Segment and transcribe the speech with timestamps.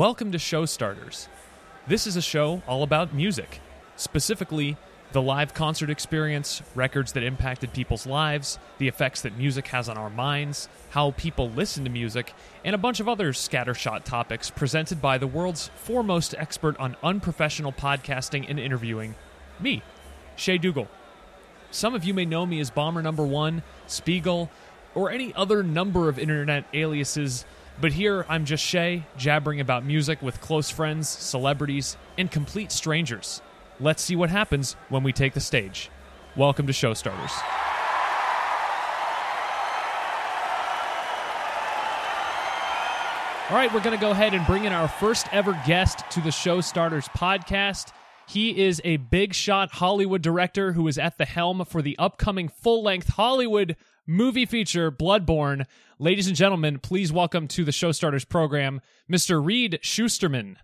[0.00, 1.28] Welcome to Show Starters.
[1.86, 3.60] This is a show all about music,
[3.96, 4.78] specifically
[5.12, 9.98] the live concert experience, records that impacted people's lives, the effects that music has on
[9.98, 12.32] our minds, how people listen to music,
[12.64, 17.70] and a bunch of other scattershot topics presented by the world's foremost expert on unprofessional
[17.70, 19.14] podcasting and interviewing,
[19.60, 19.82] me,
[20.34, 20.88] Shay Dougal.
[21.70, 24.48] Some of you may know me as Bomber Number One, Spiegel,
[24.94, 27.44] or any other number of internet aliases,
[27.80, 33.40] but here I'm just Shay, jabbering about music with close friends, celebrities, and complete strangers.
[33.78, 35.90] Let's see what happens when we take the stage.
[36.36, 37.32] Welcome to Show Starters.
[43.48, 46.20] All right, we're going to go ahead and bring in our first ever guest to
[46.20, 47.92] the Show Starters podcast.
[48.28, 52.48] He is a big shot Hollywood director who is at the helm for the upcoming
[52.48, 53.76] full length Hollywood
[54.06, 55.66] movie feature Bloodborne.
[55.98, 59.44] Ladies and gentlemen, please welcome to the Show Starters program, Mr.
[59.44, 60.56] Reed Schusterman.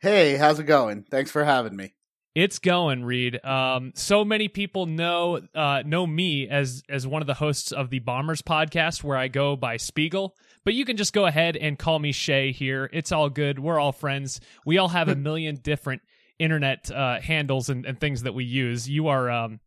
[0.00, 1.04] Hey, how's it going?
[1.10, 1.94] Thanks for having me.
[2.34, 3.44] It's going, Reed.
[3.44, 7.90] Um, so many people know uh, know me as as one of the hosts of
[7.90, 10.36] the Bombers podcast, where I go by Spiegel.
[10.64, 12.88] But you can just go ahead and call me Shay here.
[12.92, 13.58] It's all good.
[13.58, 14.40] We're all friends.
[14.64, 16.02] We all have a million different
[16.38, 18.88] internet uh, handles and, and, things that we use.
[18.88, 19.58] You are um,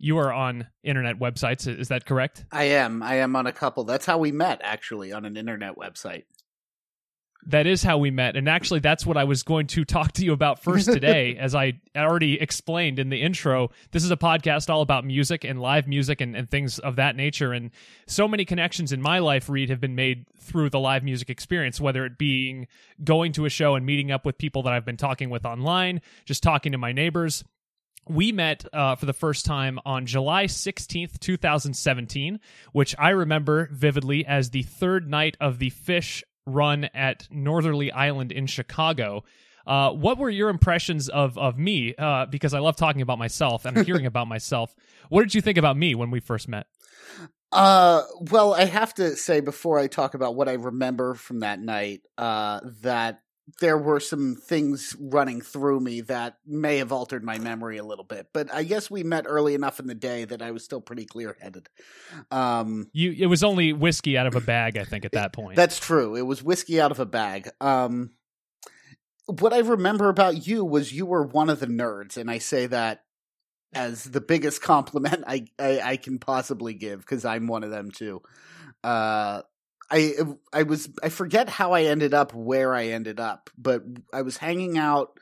[0.00, 1.66] you are on internet websites.
[1.68, 2.46] Is that correct?
[2.50, 3.02] I am.
[3.02, 3.84] I am on a couple.
[3.84, 6.24] That's how we met, actually, on an internet website.
[7.46, 8.36] That is how we met.
[8.36, 11.36] And actually, that's what I was going to talk to you about first today.
[11.36, 15.60] As I already explained in the intro, this is a podcast all about music and
[15.60, 17.52] live music and, and things of that nature.
[17.52, 17.70] And
[18.06, 21.78] so many connections in my life, Reed, have been made through the live music experience,
[21.78, 22.68] whether it being
[23.04, 26.00] going to a show and meeting up with people that I've been talking with online,
[26.24, 27.44] just talking to my neighbors.
[28.08, 32.40] We met uh, for the first time on July 16th, 2017,
[32.72, 38.32] which I remember vividly as the third night of the Phish run at Northerly Island
[38.32, 39.24] in Chicago.
[39.66, 41.94] Uh, what were your impressions of of me?
[41.96, 44.74] Uh, because I love talking about myself and hearing about myself.
[45.08, 46.66] What did you think about me when we first met?
[47.52, 51.60] Uh, well, I have to say before I talk about what I remember from that
[51.60, 53.22] night, uh, that
[53.60, 58.04] there were some things running through me that may have altered my memory a little
[58.04, 58.28] bit.
[58.32, 61.06] But I guess we met early enough in the day that I was still pretty
[61.06, 61.68] clear headed.
[62.30, 65.56] Um, you it was only whiskey out of a bag, I think, at that point.
[65.56, 66.16] That's true.
[66.16, 67.48] It was whiskey out of a bag.
[67.60, 68.10] Um,
[69.26, 72.66] what I remember about you was you were one of the nerds, and I say
[72.66, 73.04] that
[73.72, 77.90] as the biggest compliment I I, I can possibly give because I'm one of them
[77.90, 78.22] too.
[78.82, 79.42] Uh,
[79.90, 80.14] I
[80.52, 84.36] I was I forget how I ended up where I ended up, but I was
[84.36, 85.18] hanging out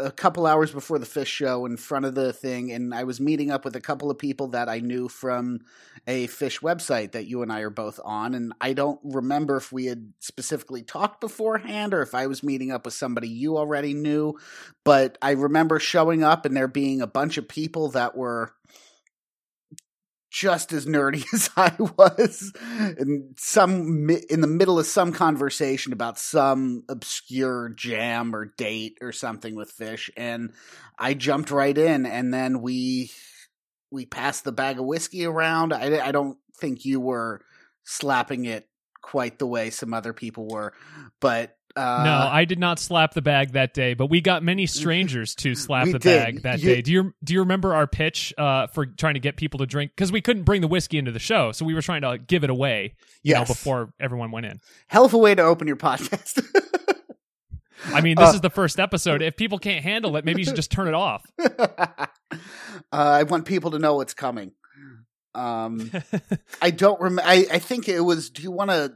[0.00, 3.20] a couple hours before the Phish show in front of the thing, and I was
[3.20, 5.60] meeting up with a couple of people that I knew from
[6.06, 8.34] a Phish website that you and I are both on.
[8.34, 12.72] And I don't remember if we had specifically talked beforehand or if I was meeting
[12.72, 14.38] up with somebody you already knew,
[14.84, 18.52] but I remember showing up and there being a bunch of people that were
[20.32, 22.52] just as nerdy as I was,
[22.98, 29.12] and some in the middle of some conversation about some obscure jam or date or
[29.12, 30.52] something with Phish and
[30.98, 33.10] I jumped right in, and then we
[33.90, 35.72] we passed the bag of whiskey around.
[35.72, 37.42] I, I don't think you were
[37.84, 38.68] slapping it
[39.02, 40.72] quite the way some other people were,
[41.20, 44.66] but uh, no, I did not slap the bag that day, but we got many
[44.66, 46.02] strangers to slap the did.
[46.02, 46.82] bag that you, day.
[46.82, 49.92] Do you do you remember our pitch uh, for trying to get people to drink
[49.94, 52.44] because we couldn't bring the whiskey into the show, so we were trying to give
[52.44, 53.40] it away, you yes.
[53.40, 54.60] know, before everyone went in.
[54.88, 56.44] Hell of a way to open your podcast.
[57.86, 59.22] I mean, this uh, is the first episode.
[59.22, 61.24] If people can't handle it, maybe you should just turn it off.
[61.38, 62.06] uh,
[62.92, 64.52] I want people to know what's coming.
[65.34, 65.90] Um,
[66.62, 67.22] I don't remember.
[67.24, 68.30] I, I think it was.
[68.30, 68.94] Do you want to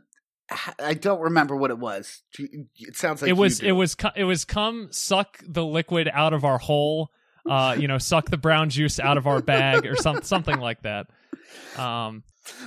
[0.79, 2.23] I don't remember what it was.
[2.39, 3.61] It sounds like it was.
[3.61, 3.97] It was.
[4.15, 4.45] It was.
[4.45, 7.11] Come suck the liquid out of our hole.
[7.49, 10.83] Uh, you know, suck the brown juice out of our bag, or some something like
[10.83, 11.07] that.
[11.77, 12.23] Um,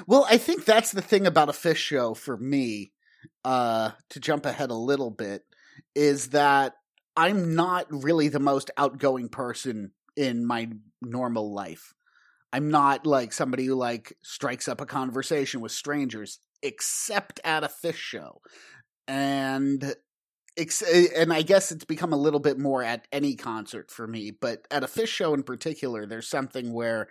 [0.07, 2.91] well, I think that's the thing about a Phish show for me.
[3.45, 5.45] Uh, to jump ahead a little bit,
[5.95, 6.75] is that
[7.15, 10.69] I'm not really the most outgoing person in my
[11.01, 11.93] normal life.
[12.51, 17.67] I'm not like somebody who like strikes up a conversation with strangers except at a
[17.67, 18.41] Phish show.
[19.07, 19.83] And
[20.57, 24.31] eh, and I guess it's become a little bit more at any concert for me,
[24.31, 27.07] but at a Phish show in particular, there's something where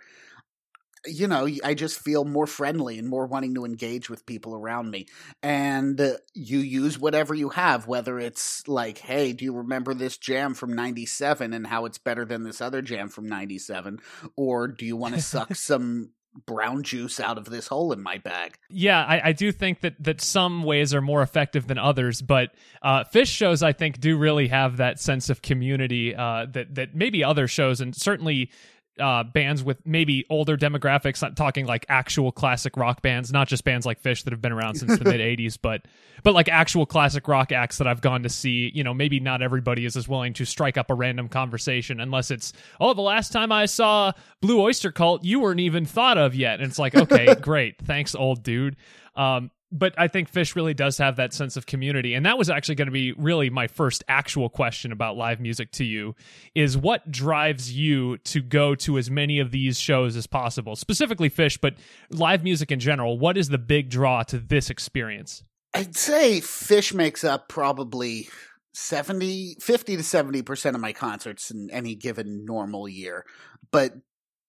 [1.05, 4.91] you know, I just feel more friendly and more wanting to engage with people around
[4.91, 5.07] me.
[5.41, 10.17] And uh, you use whatever you have, whether it's like, hey, do you remember this
[10.17, 13.99] jam from 97 and how it's better than this other jam from 97?
[14.35, 16.11] Or do you want to suck some
[16.45, 18.57] brown juice out of this hole in my bag.
[18.69, 22.51] Yeah, I, I do think that that some ways are more effective than others, but
[22.81, 26.95] uh, Phish shows I think do really have that sense of community uh, that that
[26.95, 28.51] maybe other shows and certainly
[28.99, 31.23] uh, bands with maybe older demographics.
[31.23, 34.51] I'm talking like actual classic rock bands, not just bands like Phish that have been
[34.51, 35.85] around since the mid '80s, but
[36.23, 38.71] but like actual classic rock acts that I've gone to see.
[38.73, 42.31] You know, maybe not everybody is as willing to strike up a random conversation unless
[42.31, 44.11] it's oh, the last time I saw
[44.41, 48.15] Blue Oyster Cult, you weren't even thought of yet, and it's like okay, great, thanks,
[48.15, 48.75] old dude.
[49.15, 52.13] Um, but I think Phish really does have that sense of community.
[52.13, 55.71] And that was actually going to be really my first actual question about live music
[55.73, 56.15] to you
[56.55, 61.29] is what drives you to go to as many of these shows as possible, specifically
[61.29, 61.75] Phish, but
[62.09, 63.19] live music in general.
[63.19, 65.43] What is the big draw to this experience?
[65.73, 68.27] I'd say Phish makes up probably
[68.73, 73.23] 70, 50 to 70% of my concerts in any given normal year.
[73.71, 73.93] But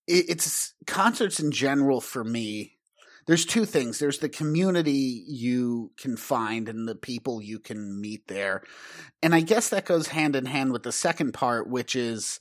[0.06, 2.78] it's concerts in general for me
[3.30, 4.00] there's two things.
[4.00, 8.64] There's the community you can find and the people you can meet there.
[9.22, 12.40] And i guess that goes hand in hand with the second part which is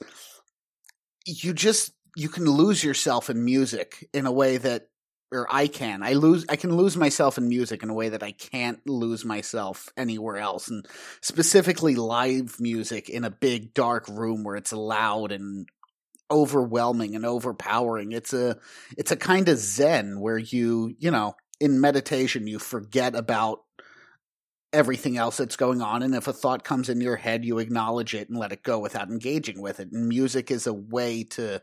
[1.28, 4.88] you just you can lose yourself in music in a way that
[5.32, 6.02] or I can.
[6.02, 9.24] I lose I can lose myself in music in a way that I can't lose
[9.24, 10.70] myself anywhere else.
[10.70, 10.88] And
[11.22, 15.70] specifically live music in a big dark room where it's loud and
[16.32, 18.12] overwhelming and overpowering.
[18.12, 18.58] It's a
[18.98, 23.62] it's a kind of zen where you, you know, in meditation you forget about
[24.72, 28.14] everything else that's going on and if a thought comes in your head you acknowledge
[28.14, 29.92] it and let it go without engaging with it.
[29.92, 31.62] And music is a way to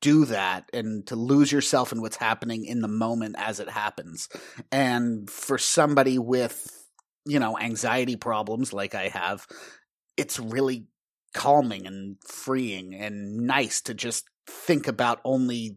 [0.00, 4.28] do that and to lose yourself in what's happening in the moment as it happens.
[4.72, 6.66] And for somebody with,
[7.26, 9.46] you know, anxiety problems like I have,
[10.16, 10.86] it's really
[11.34, 15.76] calming and freeing and nice to just think about only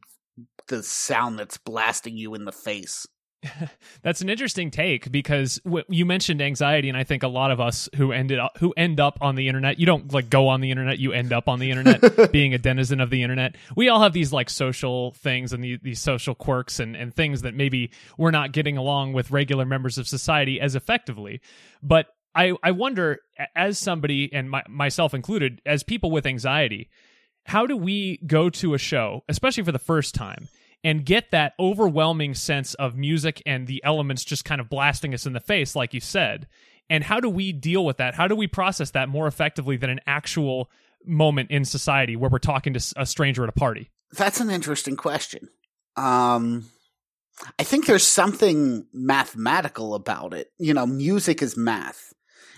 [0.68, 3.08] the sound that's blasting you in the face.
[4.02, 7.60] That's an interesting take because w- you mentioned anxiety, and I think a lot of
[7.60, 10.62] us who ended up who end up on the internet, you don't like go on
[10.62, 13.56] the internet, you end up on the internet, being a denizen of the internet.
[13.76, 17.44] We all have these like social things and the, these social quirks and, and things
[17.44, 21.42] that maybe we're not getting along with regular members of society as effectively.
[21.84, 22.08] But
[22.38, 23.20] I, I wonder,
[23.56, 26.90] as somebody, and my, myself included, as people with anxiety,
[27.46, 30.48] how do we go to a show, especially for the first time,
[30.84, 35.26] and get that overwhelming sense of music and the elements just kind of blasting us
[35.26, 36.48] in the face, like you said?
[36.90, 38.14] And how do we deal with that?
[38.14, 40.70] How do we process that more effectively than an actual
[41.06, 43.90] moment in society where we're talking to a stranger at a party?
[44.12, 45.50] That's an interesting question.
[45.96, 46.70] Um,
[47.60, 50.52] I think there's something mathematical about it.
[50.60, 52.14] You know, music is math.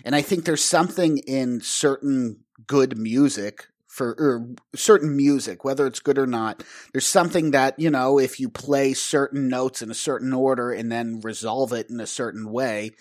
[0.06, 6.00] And I think there's something in certain good music for or certain music, whether it's
[6.00, 6.64] good or not.
[6.94, 10.92] There's something that, you know, if you play certain notes in a certain order and
[10.92, 12.92] then resolve it in a certain way,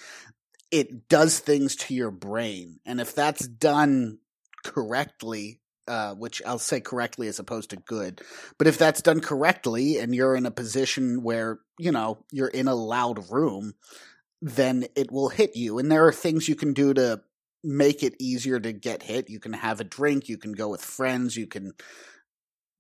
[0.71, 2.81] it does things to your brain.
[2.85, 4.19] And if that's done
[4.65, 8.21] correctly, uh, which I'll say correctly as opposed to good.
[8.59, 12.69] But if that's done correctly and you're in a position where, you know, you're in
[12.69, 13.75] a loud room,
[14.41, 15.79] then it will hit you.
[15.79, 17.21] And there are things you can do to
[17.65, 19.31] make it easier to get hit.
[19.31, 21.73] You can have a drink, you can go with friends, you can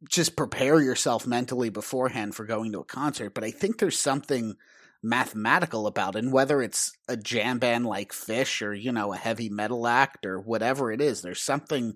[0.08, 3.34] just prepare yourself mentally beforehand for going to a concert.
[3.34, 4.56] But I think there's something
[5.02, 6.20] mathematical about it.
[6.20, 10.24] And whether it's a jam band like Phish or, you know, a heavy metal act
[10.26, 11.94] or whatever it is, there's something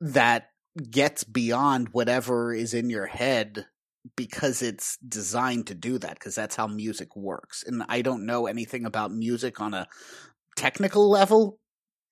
[0.00, 0.50] that
[0.90, 3.66] gets beyond whatever is in your head
[4.16, 8.46] because it's designed to do that because that's how music works and i don't know
[8.46, 9.86] anything about music on a
[10.56, 11.58] technical level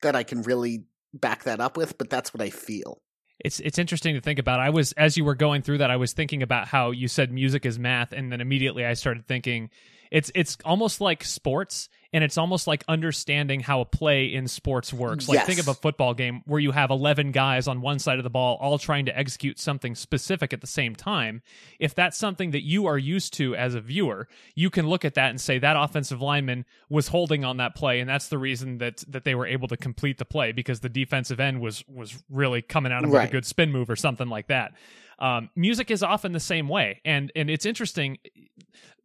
[0.03, 3.03] that i can really back that up with but that's what i feel.
[3.43, 4.61] It's it's interesting to think about.
[4.61, 7.33] I was as you were going through that i was thinking about how you said
[7.33, 9.71] music is math and then immediately i started thinking
[10.11, 14.93] it's it's almost like sports and it's almost like understanding how a play in sports
[14.93, 15.29] works.
[15.29, 15.47] Like yes.
[15.47, 18.31] think of a football game where you have 11 guys on one side of the
[18.31, 21.43] ball all trying to execute something specific at the same time.
[21.79, 24.27] If that's something that you are used to as a viewer,
[24.57, 28.01] you can look at that and say that offensive lineman was holding on that play
[28.01, 30.89] and that's the reason that that they were able to complete the play because the
[30.89, 33.23] defensive end was was really coming at him right.
[33.23, 34.73] with a good spin move or something like that.
[35.21, 38.19] Um, music is often the same way and and it's interesting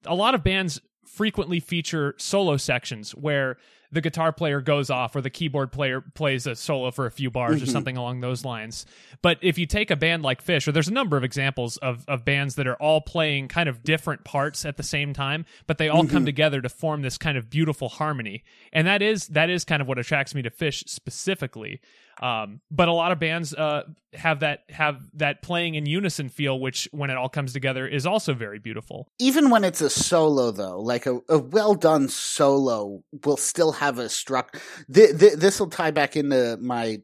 [0.06, 3.58] a lot of bands frequently feature solo sections where
[3.92, 7.30] the guitar player goes off or the keyboard player plays a solo for a few
[7.32, 7.72] bars or Mhm.
[7.72, 8.86] something along those lines.
[9.22, 12.04] But if you take a band like Phish, or there's a number of examples of,
[12.08, 15.78] of bands that are all playing kind of different parts at the same time, but
[15.78, 16.26] they all come Mhm.
[16.26, 18.44] together to form this kind of beautiful harmony.
[18.74, 21.80] And that is that is kind of what attracts me to Phish specifically.
[22.22, 26.60] Um, but a lot of bands uh, have that have that playing in unison feel,
[26.60, 29.08] which when it all comes together is also very beautiful.
[29.20, 34.00] even when it's a solo though like a, a well done solo will still have
[34.00, 34.60] a struct
[34.94, 37.02] th- th- this will tie back into my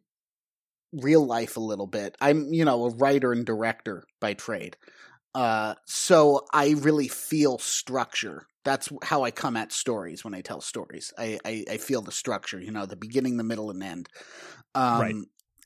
[0.93, 2.15] real life a little bit.
[2.21, 4.77] I'm you know a writer and director by trade.
[5.33, 10.61] Uh so i really feel structure that's how i come at stories when i tell
[10.61, 14.09] stories i i, I feel the structure you know the beginning the middle and end
[14.75, 15.17] um Right.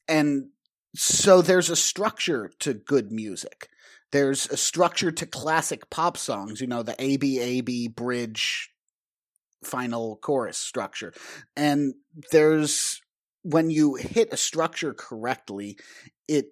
[0.08, 0.50] and
[0.96, 3.70] so there's a structure to good music
[4.12, 8.72] there's a structure to classic pop songs, you know, the A B A B bridge
[9.64, 11.14] final chorus structure.
[11.56, 11.96] And
[12.32, 13.02] there's
[13.44, 15.78] when you hit a structure correctly,
[16.28, 16.48] it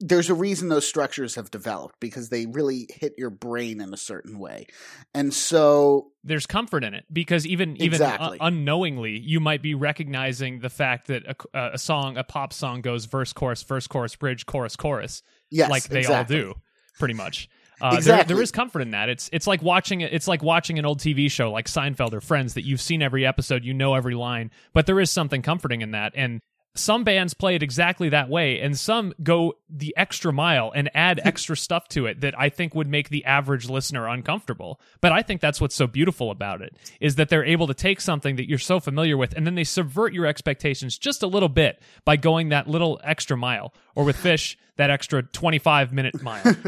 [0.00, 3.96] there's a reason those structures have developed because they really hit your brain in a
[3.98, 4.66] certain way.
[5.14, 10.60] And so there's comfort in it because even even un- unknowingly you might be recognizing
[10.60, 14.46] the fact that a, a song a pop song goes verse chorus verse chorus bridge
[14.46, 16.36] chorus chorus yes, like they exactly.
[16.42, 16.54] all do
[16.98, 17.48] pretty much
[17.80, 18.34] uh, there- Exactly.
[18.34, 21.30] there is comfort in that it's it's like watching it's like watching an old tv
[21.30, 24.84] show like seinfeld or friends that you've seen every episode you know every line but
[24.86, 26.40] there is something comforting in that and
[26.74, 31.20] some bands play it exactly that way and some go the extra mile and add
[31.20, 31.28] hmm.
[31.28, 34.80] extra stuff to it that i think would make the average listener uncomfortable.
[35.00, 38.00] But i think that's what's so beautiful about it is that they're able to take
[38.00, 41.48] something that you're so familiar with and then they subvert your expectations just a little
[41.48, 46.56] bit by going that little extra mile or with Phish that extra 25 minute mile.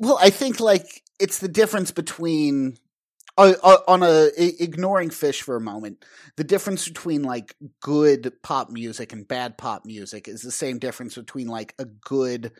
[0.00, 2.78] Well, I think like it's the difference between
[3.40, 6.04] uh, on a ignoring Phish for a moment.
[6.36, 11.14] The difference between like good pop music and bad pop music is the same difference
[11.14, 12.52] between like a good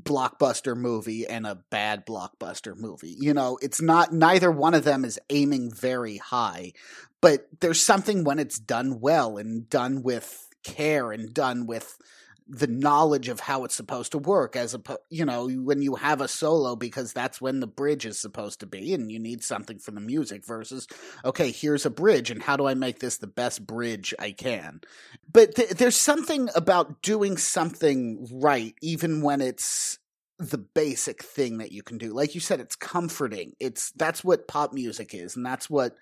[0.00, 3.14] blockbuster movie and a bad blockbuster movie.
[3.18, 6.72] You know, it's not neither one of them is aiming very high,
[7.20, 11.98] but there's something when it's done well and done with care and done with
[12.54, 16.20] the knowledge of how it's supposed to work as a you know when you have
[16.20, 19.78] a solo because that's when the bridge is supposed to be and you need something
[19.78, 20.86] for the music versus
[21.24, 24.82] okay here's a bridge and how do i make this the best bridge i can?
[25.32, 29.98] But th- there's something about doing something right even when it's
[30.38, 32.12] the basic thing that you can do.
[32.12, 33.52] Like you said it's comforting.
[33.60, 35.96] It's that's what pop music is and that's what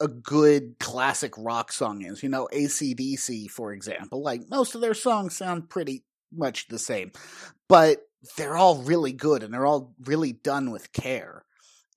[0.00, 2.22] a good classic rock song is.
[2.22, 7.12] You know, AC/DC, for example, like most of their songs sound pretty much the same,
[7.68, 7.98] but
[8.36, 11.44] they're all really good and they're all really done with care.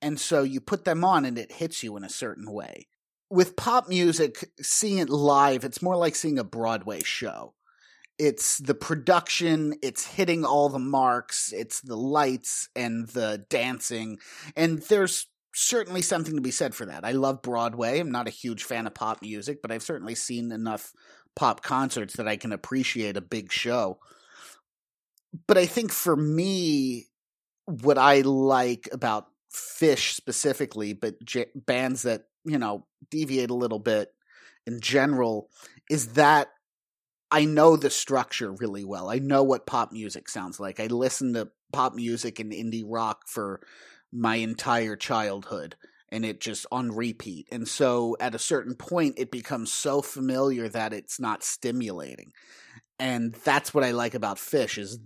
[0.02, 2.88] And so you put them on and it hits you in a certain way.
[3.30, 7.54] With pop music, seeing it live, it's more like seeing a Broadway show.
[8.18, 14.20] It's the production, it's hitting all the marks, it's the lights and the dancing.
[14.56, 17.06] And there's certainly something to be said for that.
[17.06, 18.00] I love Broadway.
[18.00, 20.92] I'm not a huge fan of pop music, but I've certainly seen enough
[21.36, 24.00] pop concerts that I can appreciate a big show.
[25.48, 27.08] But I think for me,
[27.66, 33.80] what I like about Phish specifically, but j- bands that, you know, deviate a little
[33.80, 34.14] bit
[34.68, 35.50] in general,
[35.90, 36.50] is that
[37.32, 39.10] I know the structure really well.
[39.10, 40.80] I know what pop music sounds like.
[40.80, 43.62] I listen to pop music and indie rock for
[44.12, 45.76] my entire childhood
[46.10, 47.48] and it just on repeat.
[47.52, 52.32] And so at a certain point it becomes so familiar that it's not stimulating.
[53.00, 55.00] And that's what I like about Phish is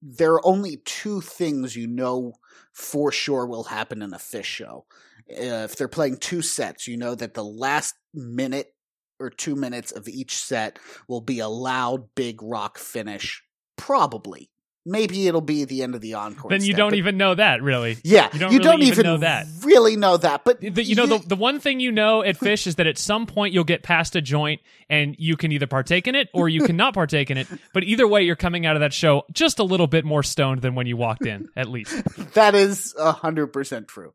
[0.00, 2.34] there are only two things you know
[2.72, 4.86] for sure will happen in a Phish show.
[5.26, 8.74] If they're playing two sets, you know that the last minute
[9.20, 13.42] or 2 minutes of each set will be a loud big rock finish
[13.76, 14.50] probably
[14.86, 16.50] maybe it'll be the end of the encore.
[16.50, 17.96] then you instead, don't but- even know that really.
[18.04, 19.46] Yeah, You don't you really don't even even know that.
[19.62, 20.44] really know that.
[20.44, 22.98] But The, you know the the one thing you know at Phish is that at
[22.98, 24.60] some point you'll get past a joint
[24.90, 27.46] and you can either partake in it or you cannot partake in it.
[27.72, 30.62] But either way, you're coming out of that show just a little bit more stoned
[30.62, 32.02] than when you walked in, at least.
[32.34, 34.12] that is a hundred percent true.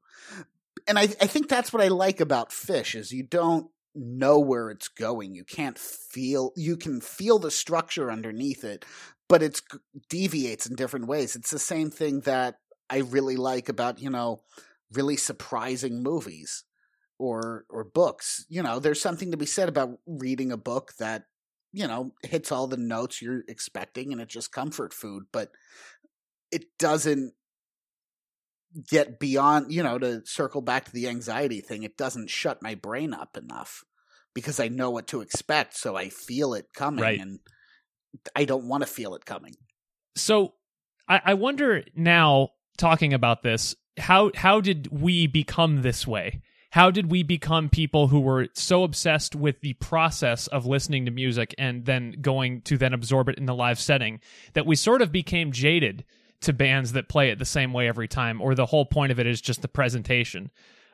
[0.88, 4.70] And I, I think that's what I like about Phish is you don't know where
[4.72, 5.36] it's going.
[5.36, 6.52] You can't feel.
[6.56, 8.86] You can feel the structure underneath it,
[9.30, 9.62] but it
[10.10, 11.38] deviates in different ways.
[11.38, 12.58] It's the same thing that
[12.90, 14.44] I really like about you know
[14.94, 16.66] really surprising movies
[17.20, 18.46] or or books.
[18.50, 21.26] You know, there's something to be said about reading a book that
[21.74, 25.52] you know hits all the notes you're expecting, and it's just comfort food, but
[26.52, 27.34] it doesn't
[28.88, 32.76] get beyond you know to circle back to the anxiety thing it doesn't shut my
[32.76, 33.84] brain up enough
[34.36, 37.20] because I know what to expect, so I feel it coming, Right.
[37.20, 37.40] and
[38.36, 39.56] I don't want to feel it coming.
[40.16, 40.54] So
[41.08, 46.42] I, I wonder now, talking about this, how how did we become this way?
[46.72, 51.12] How did we become people who were so obsessed with the process of listening to
[51.12, 54.20] music and then going to then absorb it in the live setting
[54.54, 56.06] that we sort of became jaded
[56.42, 59.20] to bands that play it the same way every time, or the whole point of
[59.20, 60.52] it is just the presentation?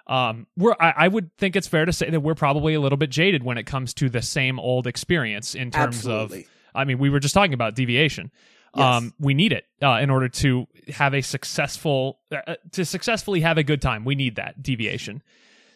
[0.07, 2.97] Um, we're I, I would think it's fair to say that we're probably a little
[2.97, 6.47] bit jaded when it comes to the same old experience in terms of Absolutely.
[6.75, 8.31] I mean, we were just talking about deviation.
[8.75, 8.83] Yes.
[8.83, 13.57] Um, we need it uh, in order to have a successful, uh, to successfully have
[13.57, 14.03] a good time.
[14.03, 15.23] We need that deviation.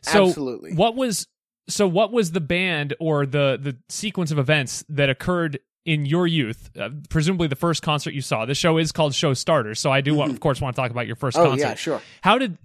[0.02, 0.74] So, Absolutely.
[0.74, 1.28] what was
[1.70, 1.88] so?
[1.88, 6.70] What was the band or the the sequence of events that occurred in your youth?
[6.78, 8.46] Uh, presumably, the first concert you saw.
[8.46, 10.30] The show is called Show Starters, so I do, Mhm.
[10.32, 11.66] of course, want to talk about your first oh concert.
[11.68, 12.02] yeah, sure.
[12.22, 12.58] How did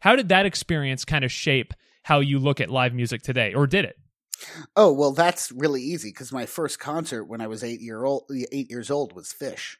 [0.00, 3.66] how did that experience kind of shape how you look at live music today, or
[3.66, 3.96] did it?
[4.76, 8.30] Oh well, that's really easy because my first concert when I was eight year old,
[8.52, 9.76] eight years old, was Phish.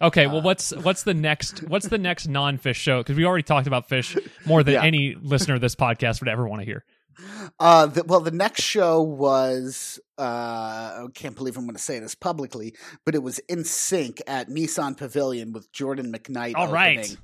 [0.00, 2.98] Okay, well, Uh, what's what's the next what's the next non Phish show?
[3.00, 4.82] Because we already talked about Phish more than Yeah.
[4.84, 6.84] any listener of this podcast would ever want to hear.
[7.60, 11.98] Uh, the, well, the next show was uh, I can't believe I'm going to say
[11.98, 16.54] this publicly, but it was NSYNC at Nissan Pavilion with Jordan McKnight.
[16.56, 17.14] All right.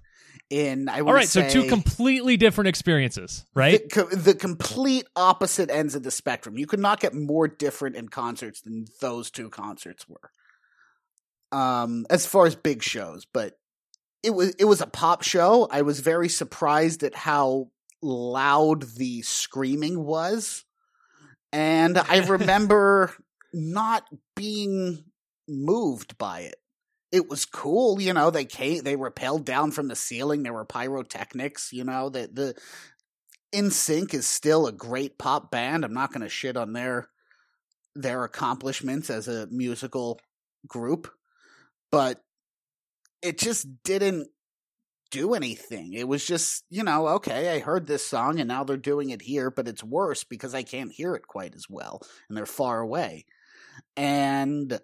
[0.50, 3.82] In I All right, so two completely different experiences, right?
[3.82, 6.56] The, co- the complete opposite ends of the spectrum.
[6.56, 10.30] You could not get more different in concerts than those two concerts were.
[11.52, 13.58] Um, as far as big shows, but
[14.22, 15.68] it was it was a pop show.
[15.70, 17.68] I was very surprised at how
[18.02, 20.64] loud the screaming was,
[21.52, 23.12] and I remember
[23.52, 25.04] not being
[25.46, 26.56] moved by it.
[27.10, 28.30] It was cool, you know.
[28.30, 30.42] They came, they rappelled down from the ceiling.
[30.42, 32.10] There were pyrotechnics, you know.
[32.10, 32.54] The the
[33.54, 35.84] NSYNC is still a great pop band.
[35.84, 37.08] I'm not going to shit on their
[37.94, 40.20] their accomplishments as a musical
[40.66, 41.10] group,
[41.90, 42.20] but
[43.22, 44.28] it just didn't
[45.10, 45.94] do anything.
[45.94, 49.22] It was just, you know, okay, I heard this song and now they're doing it
[49.22, 52.80] here, but it's worse because I can't hear it quite as well and they're far
[52.80, 53.24] away.
[53.96, 54.78] And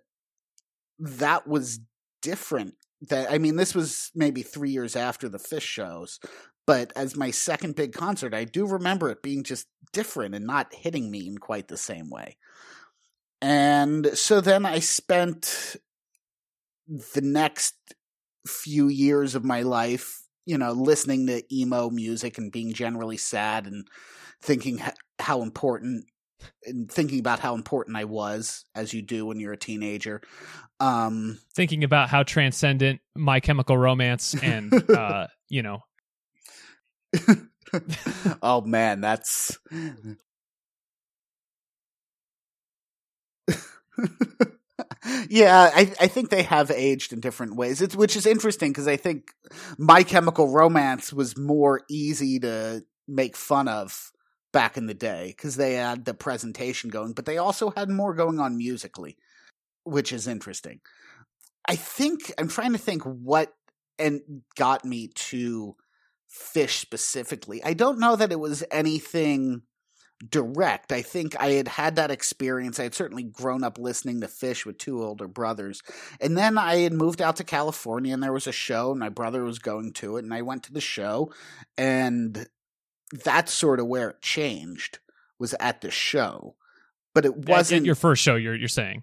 [0.98, 1.80] that was
[2.24, 2.74] different.
[3.10, 6.18] That I mean, this was maybe 3 years after the Phish shows,
[6.66, 10.74] but as my second big concert, I do remember it being just different and not
[10.74, 12.36] hitting me in quite the same way.
[13.42, 15.76] And so then I spent
[16.88, 17.74] the next
[18.46, 23.66] few years of my life, you know, listening to emo music and being generally sad
[23.66, 23.86] and
[24.42, 24.80] thinking
[25.18, 26.06] how important
[26.64, 30.22] and thinking about how important I was as you do when you're a teenager.
[30.80, 35.84] Um Thinking about how transcendent My Chemical Romance and uh, you know,
[38.42, 39.58] oh man, that's
[45.28, 47.82] yeah, I I think they have aged in different ways.
[47.82, 49.30] It's which is interesting because I think
[49.78, 54.12] My Chemical Romance was more easy to make fun of
[54.54, 58.14] back in the day because they had the presentation going, but they also had more
[58.14, 59.18] going on musically,
[59.82, 60.80] which is interesting.
[61.68, 63.52] I think I'm trying to think what
[63.98, 64.20] and
[64.56, 65.76] got me to
[66.30, 67.62] Phish specifically.
[67.64, 69.62] I don't know that it was anything
[70.28, 70.92] direct.
[70.92, 72.78] I think I had had that experience.
[72.78, 75.82] I had certainly grown up listening to Phish with two older brothers.
[76.20, 79.08] And then I had moved out to California and there was a show and my
[79.08, 81.32] brother was going to it and I went to the show
[81.76, 82.46] and
[83.22, 84.98] that's sort of where it changed
[85.38, 86.56] was at the show.
[87.14, 88.34] But it wasn't at your first show.
[88.34, 89.02] You're you're saying.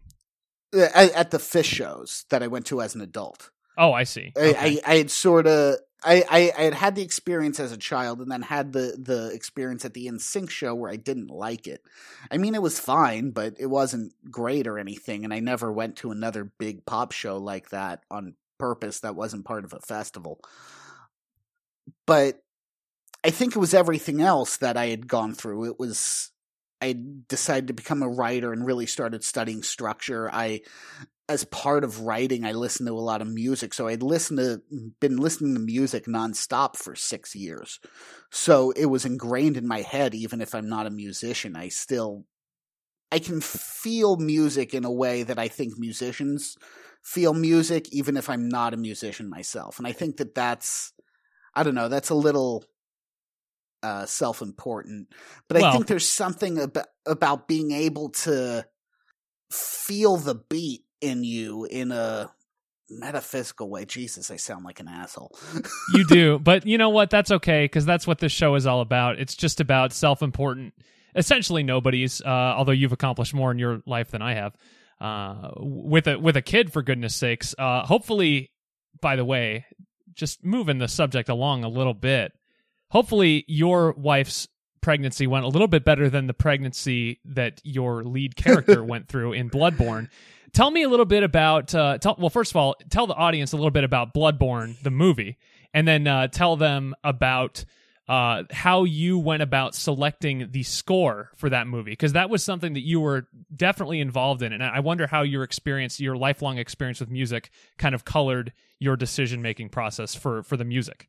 [0.76, 3.52] uh, at, at the Phish shows that I went to as an adult.
[3.78, 4.34] Oh, I see.
[4.38, 4.80] I, Okay.
[4.86, 8.20] I, I had sort of I, I, I had had the experience as a child
[8.22, 11.84] and then had the the experience at the NSYNC show where I didn't like it.
[12.32, 15.24] I mean, it was fine, but it wasn't great or anything.
[15.24, 19.00] And I never went to another big pop show like that on purpose.
[19.02, 20.40] That wasn't part of a festival.
[22.06, 22.42] But
[23.24, 25.66] I think it was everything else that I had gone through.
[25.66, 26.32] It was
[26.82, 26.96] I
[27.28, 30.30] decided to become a writer and really started studying structure.
[30.32, 30.62] I
[31.32, 33.74] as part of writing, I listened to a lot of music.
[33.74, 34.62] So I'd listened to,
[35.00, 37.80] been listening to music nonstop for six years.
[38.32, 42.26] So it was ingrained in my head, even if I'm not a musician, I still,
[43.14, 46.58] I can feel music in a way that I think musicians
[47.02, 49.78] feel music, even if I'm not a musician myself.
[49.78, 50.92] And I think that that's,
[51.56, 52.66] I don't know, that's a little,
[53.84, 55.08] uh, self-important,
[55.48, 58.66] but I think there's something about, about being able to
[59.52, 62.32] feel the beat in you in a
[62.90, 63.86] metaphysical way.
[63.86, 65.38] Jesus, I sound like an asshole.
[65.94, 67.10] you do, but you know what?
[67.10, 69.20] That's okay because that's what this show is all about.
[69.20, 70.74] It's just about self-important
[71.16, 72.22] essentially nobody's.
[72.22, 74.56] Uh, although you've accomplished more in your life than I have.
[75.00, 77.56] Uh, with a with a kid, for goodness sakes.
[77.58, 78.52] Uh, hopefully,
[79.02, 79.66] by the way,
[80.14, 82.34] just moving the subject along a little bit.
[82.92, 84.48] Hopefully, your wife's
[84.82, 89.34] pregnancy went a little bit better than the pregnancy that your lead character went through
[89.34, 90.10] in Bloodborne.
[90.54, 91.74] Tell me a little bit about.
[91.74, 94.92] Uh, tell, well, first of all, tell the audience a little bit about Bloodborne, the
[94.92, 95.38] movie,
[95.74, 97.64] and then uh, tell them about
[98.12, 102.74] uh, how you went about selecting the score for that movie because that was something
[102.74, 107.00] that you were definitely involved in, and I wonder how your experience, your lifelong experience
[107.00, 111.08] with music, kind of colored your decision making process for for the music.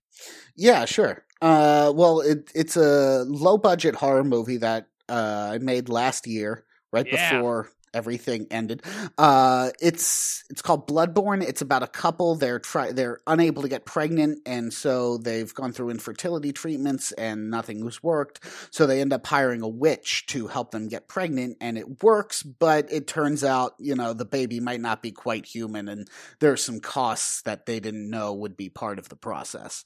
[0.55, 1.25] Yeah, sure.
[1.41, 6.65] Uh, well, it, it's a low budget horror movie that uh, I made last year,
[6.93, 7.33] right Yeah.
[7.33, 8.83] before everything ended.
[9.19, 11.43] Uh, it's it's called Bloodborne.
[11.43, 12.35] It's about a couple.
[12.35, 17.51] They're try they're unable to get pregnant, and so they've gone through infertility treatments, and
[17.51, 18.41] nothing has worked.
[18.71, 22.43] So they end up hiring a witch to help them get pregnant, and it works.
[22.43, 26.09] But it turns out, you know, the baby might not be quite human, and
[26.41, 29.85] there are some costs that they didn't know would be part of the process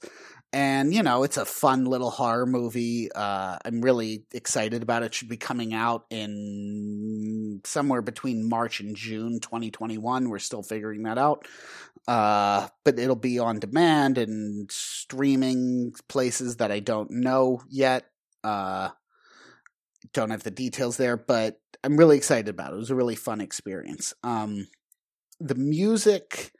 [0.53, 5.07] and you know it's a fun little horror movie uh i'm really excited about it.
[5.07, 11.03] it should be coming out in somewhere between march and june 2021 we're still figuring
[11.03, 11.47] that out
[12.07, 18.05] uh but it'll be on demand and streaming places that i don't know yet
[18.43, 18.89] uh
[20.13, 23.15] don't have the details there but i'm really excited about it it was a really
[23.15, 24.67] fun experience um
[25.39, 26.51] the music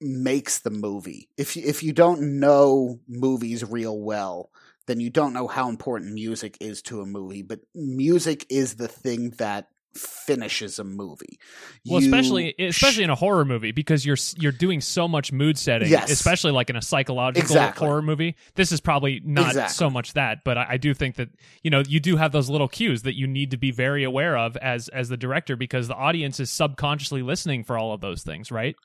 [0.00, 1.28] makes the movie.
[1.36, 4.50] If you, if you don't know movies real well,
[4.86, 7.42] then you don't know how important music is to a movie.
[7.42, 11.38] But music is the thing that finishes a movie.
[11.86, 15.58] Well, You- especially especially in a horror movie because you're you're doing so much mood
[15.58, 16.10] setting, Yes.
[16.10, 17.86] especially like in a psychological Exactly.
[17.86, 18.36] horror movie.
[18.54, 19.74] This is probably not Exactly.
[19.74, 21.28] so much that, but I, I do think that
[21.62, 24.36] you know you do have those little cues that you need to be very aware
[24.36, 28.22] of as as the director because the audience is subconsciously listening for all of those
[28.22, 28.76] things, right?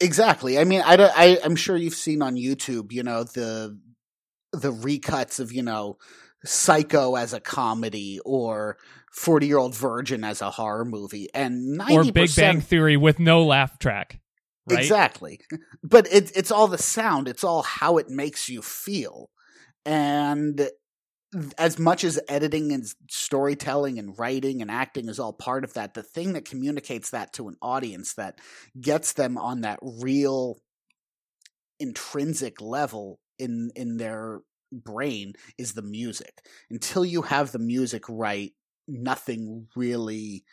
[0.00, 0.58] Exactly.
[0.58, 3.78] I mean, I, I I'm sure you've seen on YouTube, you know, the
[4.52, 5.96] the recuts of you know
[6.44, 8.78] Psycho as a comedy or
[9.10, 13.18] Forty Year Old Virgin as a horror movie, and 90% Or Big Bang Theory with
[13.18, 14.20] no laugh track,
[14.68, 14.78] right?
[14.78, 15.40] Exactly.
[15.82, 19.30] But it, it's all the sound, it's all how it makes you feel.
[19.84, 20.68] And
[21.58, 25.94] as much as editing and storytelling and writing and acting is all part of that,
[25.94, 28.38] the thing that communicates that to an audience that
[28.80, 30.58] gets them on that real
[31.78, 34.40] intrinsic level in in their
[34.72, 36.44] brain is the music.
[36.68, 38.52] Until you have the music right,
[38.90, 40.44] nothing really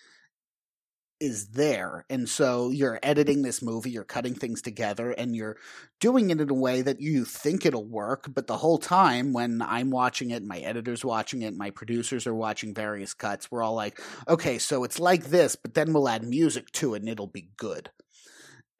[1.19, 2.05] is there.
[2.09, 5.57] And so you're editing this movie, you're cutting things together, and you're
[5.99, 8.25] doing it in a way that you think it'll work.
[8.33, 12.35] But the whole time, when I'm watching it, my editor's watching it, my producers are
[12.35, 16.23] watching various cuts, we're all like, okay, so it's like this, but then we'll add
[16.23, 17.89] music to it and it'll be good.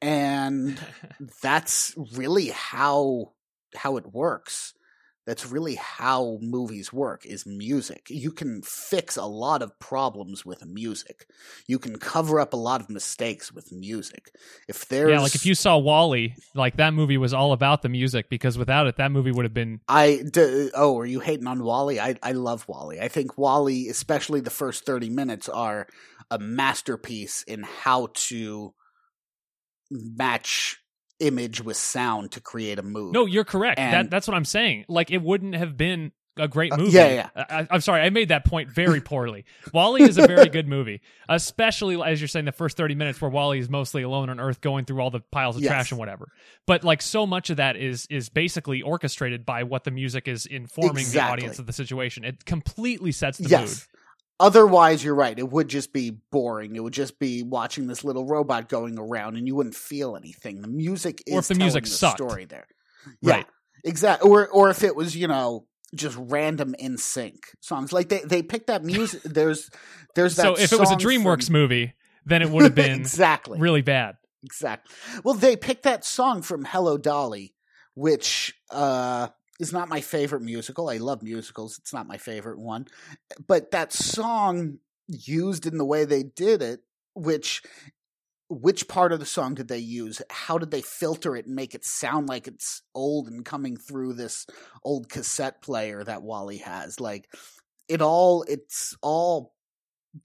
[0.01, 0.79] And
[1.41, 3.33] that's really how
[3.75, 4.73] how it works
[5.27, 10.65] that's really how movies work is music you can fix a lot of problems with
[10.65, 11.27] music
[11.67, 14.31] you can cover up a lot of mistakes with music
[14.67, 17.89] if there's yeah, like if you saw WALL-E, like that movie was all about the
[17.89, 21.47] music because without it, that movie would have been I d- oh, are you hating
[21.47, 21.99] on WALL-E?
[21.99, 22.99] I I love WALL-E.
[22.99, 25.87] I think WALL-E, especially the first thirty minutes, are
[26.31, 28.73] a masterpiece in how to
[29.91, 30.79] match
[31.19, 33.11] image with sound to create a movie.
[33.11, 33.77] No, you're correct.
[33.77, 34.85] that that's what I'm saying.
[34.87, 36.91] Like it wouldn't have been a great Uh, movie.
[36.91, 37.45] yeah, yeah.
[37.49, 39.43] I, I'm sorry, I made that point very poorly.
[39.73, 43.31] WALL-E is a very good movie, especially as you're saying the first 30 minutes where
[43.31, 45.71] WALL-E is mostly alone on Earth going through all the piles of Yes.
[45.71, 46.29] trash and whatever.
[46.67, 50.45] But like so much of that is is basically orchestrated by what the music is
[50.45, 52.23] informing the audience of the situation.
[52.23, 53.69] It completely sets the mood.
[54.39, 55.37] Otherwise, you're right.
[55.37, 56.75] It would just be boring.
[56.75, 60.61] It would just be watching this little robot going around, and you wouldn't feel anything.
[60.61, 62.17] The music is Or if the music the sucked.
[62.17, 62.67] story there.
[63.21, 63.45] Yeah, Right.
[63.83, 64.29] exactly.
[64.29, 68.67] Or or if it was you know just random NSYNC songs, like they they picked
[68.67, 69.21] that music.
[69.25, 69.69] There's
[70.15, 70.43] there's that.
[70.43, 71.93] So if it was a DreamWorks from- movie,
[72.25, 74.15] then it would have been exactly really bad.
[74.43, 74.93] Exactly.
[75.23, 77.55] Well, they picked that song from Hello Dolly,
[77.95, 80.89] which uh, is not my favorite musical.
[80.89, 81.77] I love musicals.
[81.79, 82.87] It's not my favorite one.
[83.47, 86.81] But that song used in the way they did it,
[87.13, 87.63] which
[88.49, 90.21] which part of the song did they use?
[90.29, 94.13] How did they filter it and make it sound like it's old and coming through
[94.13, 94.47] this
[94.85, 96.99] old cassette player that WALL-E has?
[96.99, 97.29] Like
[97.89, 99.53] it all it's all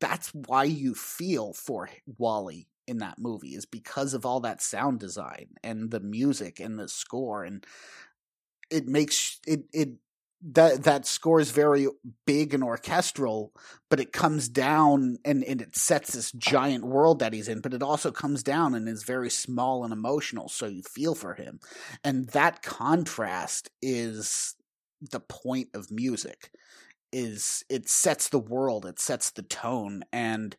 [0.00, 5.00] that's why you feel for WALL-E in that movie is because of all that sound
[5.00, 7.64] design and the music and the score and
[8.72, 9.90] it makes it it
[10.44, 11.86] that that score is very
[12.26, 13.52] big and orchestral,
[13.88, 17.74] but it comes down and, and it sets this giant world that he's in, but
[17.74, 21.60] it also comes down and is very small and emotional, so you feel for him.
[22.02, 24.56] And that contrast is
[25.12, 26.50] the point of music.
[27.12, 30.56] Is it sets the world, it sets the tone, and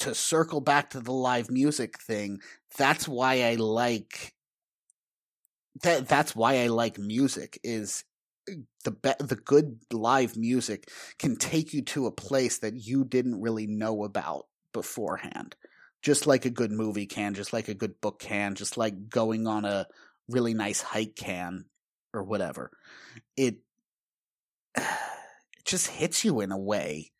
[0.00, 2.40] to circle back to the live music thing,
[2.76, 4.34] that's why I like
[5.82, 8.04] that that's why I like music is
[8.50, 13.04] uh, the be- the good live music can take you to a place that you
[13.04, 15.56] didn't really know about beforehand.
[16.00, 19.46] Just like a good movie can, just like a good book can, just like going
[19.46, 19.86] on a
[20.28, 21.64] really nice hike can
[22.14, 22.70] or whatever.
[23.36, 23.58] It
[24.76, 27.12] it just hits you in a way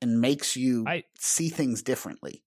[0.00, 2.44] and makes you I, see things differently.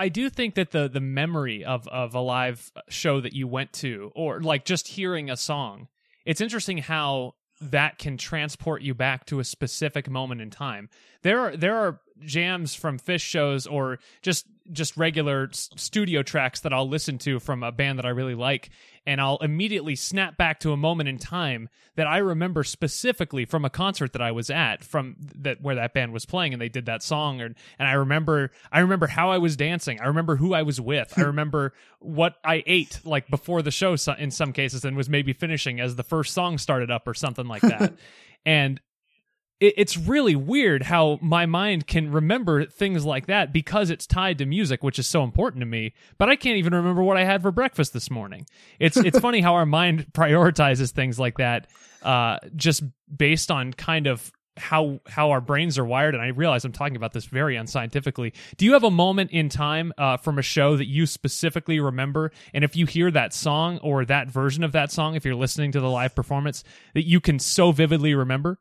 [0.00, 3.72] I do think that the the memory of of a live show that you went
[3.74, 5.88] to or like just hearing a song
[6.24, 10.88] it's interesting how that can transport you back to a specific moment in time.
[11.22, 16.72] There are there are jams from Phish shows or just just regular studio tracks that
[16.72, 18.70] I'll listen to from a band that I really like
[19.06, 23.64] and I'll immediately snap back to a moment in time that I remember specifically from
[23.64, 26.68] a concert that I was at from that where that band was playing and they
[26.68, 27.40] did that song.
[27.40, 30.00] And and I remember I remember how I was dancing.
[30.00, 31.14] I remember who I was with.
[31.16, 35.32] I remember what I ate like before the show in some cases and was maybe
[35.32, 37.94] finishing as the first song started up or something like that.
[38.46, 38.80] And
[39.60, 44.46] it's really weird how my mind can remember things like that because it's tied to
[44.46, 45.92] music, which is so important to me.
[46.16, 48.46] But I can't even remember what I had for breakfast this morning.
[48.78, 51.66] It's it's funny how our mind prioritizes things like that,
[52.02, 52.82] uh, just
[53.14, 56.96] based on kind of how how our brains are wired and i realize i'm talking
[56.96, 60.76] about this very unscientifically do you have a moment in time uh, from a show
[60.76, 64.90] that you specifically remember and if you hear that song or that version of that
[64.90, 66.62] song if you're listening to the live performance
[66.94, 68.58] that you can so vividly remember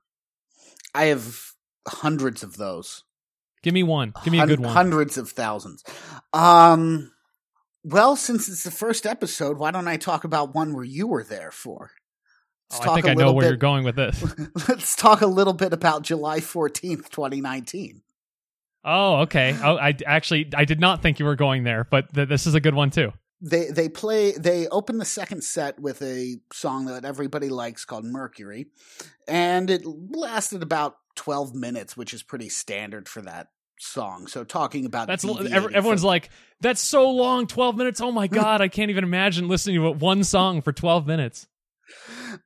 [0.93, 1.51] I have
[1.87, 3.03] hundreds of those.
[3.61, 4.13] Give me one.
[4.23, 4.73] Give me a good one.
[4.73, 5.83] Hundreds of thousands.
[6.33, 7.11] Um,
[7.83, 11.23] well, since it's the first episode, why don't I talk about one where you were
[11.23, 11.91] there for?
[12.71, 14.23] Oh, I think I know where bit, you're going with this.
[14.69, 18.01] let's talk a little bit about July 14th, 2019.
[18.85, 19.57] Oh, okay.
[19.61, 22.53] Oh, I actually I did not think you were going there, but th- this is
[22.53, 26.85] a good one too they they play they open the second set with a song
[26.85, 28.67] that everybody likes called Mercury,
[29.27, 33.47] and it lasted about twelve minutes, which is pretty standard for that
[33.79, 34.27] song.
[34.27, 38.01] So talking about that's everyone's from, like that's so long, twelve minutes.
[38.01, 41.47] Oh my god, I can't even imagine listening to one song for twelve minutes.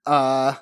[0.05, 0.53] Uh,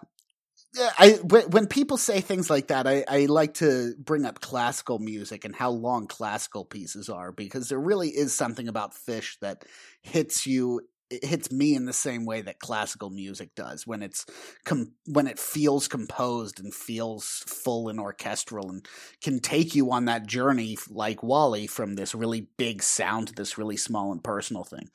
[0.98, 5.44] I when people say things like that, I, I like to bring up classical music
[5.44, 9.66] and how long classical pieces are because there really is something about Phish that
[10.02, 14.26] hits you it hits me in the same way that classical music does when it's
[14.64, 18.88] com- when it feels composed and feels full and orchestral and
[19.22, 23.58] can take you on that journey like WALL-E from this really big sound to this
[23.58, 24.90] really small and personal thing.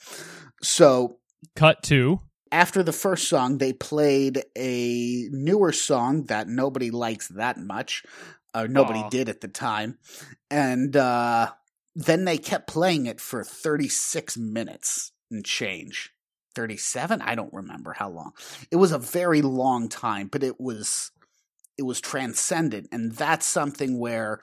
[0.62, 1.18] So
[1.54, 2.20] cut to
[2.52, 8.04] after the first song, they played a newer song that nobody likes that much,
[8.54, 9.10] or nobody Aww.
[9.10, 9.98] did at the time,
[10.50, 11.50] and uh,
[11.96, 16.12] then they kept playing it for 36 minutes and change.
[16.54, 17.22] 37?
[17.22, 18.32] I don't remember how long.
[18.70, 21.10] It was a very long time, but it was
[21.78, 22.88] it was transcendent.
[22.92, 24.40] And that's something where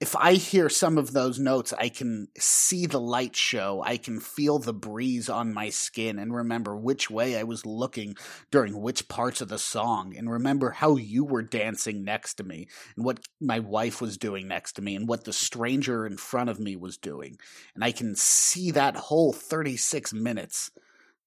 [0.00, 3.82] if i hear some of those notes i can see the light show.
[3.84, 8.14] I can feel the breeze on my skin and remember which way i was looking
[8.50, 12.68] during which parts of the song and remember how you were dancing next to me
[12.96, 16.50] and what my wife was doing next to me and what the stranger in front
[16.50, 17.36] of me was doing.
[17.74, 20.70] And i can see that whole 36 minutes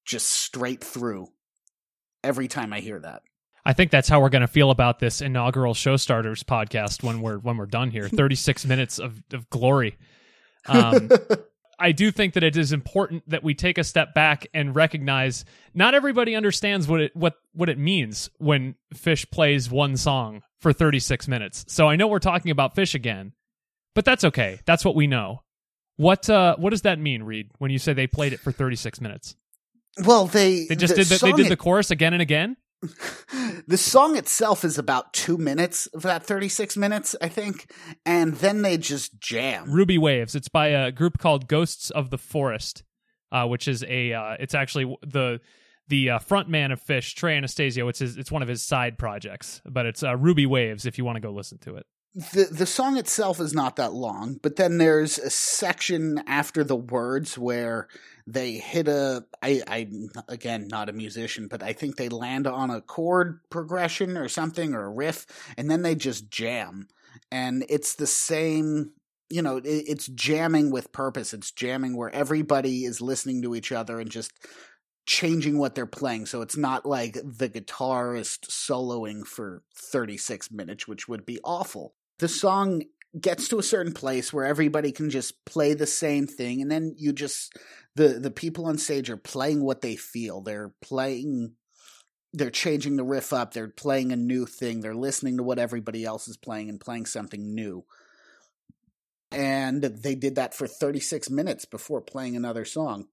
[0.05, 1.27] just straight through
[2.23, 3.23] every time i hear that
[3.65, 7.21] I think that's how we're going to feel about this inaugural show starters podcast when
[7.21, 8.09] we're when we're done here.
[8.09, 9.97] Thirty six minutes of of glory.
[10.67, 11.09] Um,
[11.79, 15.45] I do think that it is important that we take a step back and recognize
[15.73, 20.73] not everybody understands what it what what it means when Phish plays one song for
[20.73, 21.65] 36 minutes.
[21.67, 23.33] So I know we're talking about Phish again,
[23.95, 24.59] but that's okay.
[24.65, 25.41] That's what we know.
[25.97, 29.01] What uh what does that mean, Reed, when you say they played it for 36
[29.01, 29.35] minutes?
[30.05, 32.57] Well, they they just the did the, they did the chorus again and again
[33.67, 37.71] the song itself is about two minutes of that 36 minutes, I think.
[38.05, 39.71] And then they just jam.
[39.71, 40.35] Ruby Waves.
[40.35, 42.83] It's by a group called Ghosts of the Forest,
[43.31, 45.39] uh, which is a, uh, it's actually the,
[45.87, 47.87] the uh, front man of Phish, Trey Anastasio.
[47.87, 51.05] It's his, it's one of his side projects, but it's uh, Ruby Waves if you
[51.05, 51.85] want to go listen to it.
[52.13, 56.75] The the song itself is not that long, but then there's a section after the
[56.75, 57.87] words where
[58.27, 62.69] they hit a I I'm again not a musician, but I think they land on
[62.69, 65.25] a chord progression or something or a riff,
[65.57, 66.87] and then they just jam,
[67.31, 68.91] and it's the same.
[69.29, 71.33] You know, it, it's jamming with purpose.
[71.33, 74.33] It's jamming where everybody is listening to each other and just
[75.05, 76.25] changing what they're playing.
[76.25, 81.93] So it's not like the guitarist soloing for 36 minutes, which would be awful.
[82.19, 82.83] The song
[83.19, 86.95] gets to a certain place where everybody can just play the same thing and then
[86.97, 87.57] you just
[87.95, 90.41] the the people on stage are playing what they feel.
[90.41, 91.55] They're playing
[92.33, 96.05] they're changing the riff up they're playing a new thing they're listening to what everybody
[96.05, 97.83] else is playing and playing something new.
[99.31, 103.07] And they did that for 36 minutes before playing another song.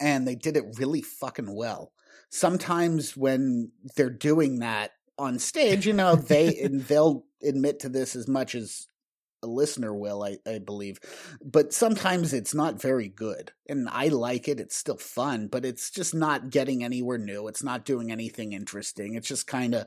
[0.00, 1.92] And they did it really fucking well.
[2.30, 8.16] Sometimes when they're doing that on stage, you know, they and they'll admit to this
[8.16, 8.86] as much as
[9.42, 10.98] a listener will, I, I believe.
[11.40, 13.52] But sometimes it's not very good.
[13.68, 14.60] And I like it.
[14.60, 17.46] It's still fun, but it's just not getting anywhere new.
[17.48, 19.14] It's not doing anything interesting.
[19.14, 19.86] It's just kind of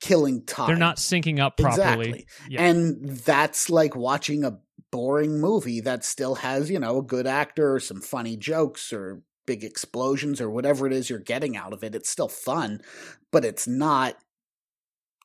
[0.00, 0.66] killing time.
[0.66, 2.10] They're not syncing up properly.
[2.10, 2.26] Exactly.
[2.48, 2.62] Yeah.
[2.62, 4.58] And that's like watching a
[4.92, 9.22] boring movie that still has, you know, a good actor or some funny jokes or
[9.46, 11.94] big explosions or whatever it is you're getting out of it.
[11.94, 12.82] It's still fun,
[13.32, 14.16] but it's not